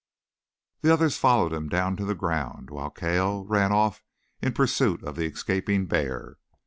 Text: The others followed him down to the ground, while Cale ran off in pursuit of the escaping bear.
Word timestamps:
The 0.81 0.91
others 0.91 1.15
followed 1.17 1.53
him 1.53 1.69
down 1.69 1.95
to 1.97 2.05
the 2.05 2.15
ground, 2.15 2.71
while 2.71 2.89
Cale 2.89 3.45
ran 3.45 3.71
off 3.71 4.01
in 4.41 4.51
pursuit 4.51 5.03
of 5.03 5.15
the 5.15 5.25
escaping 5.27 5.85
bear. 5.85 6.37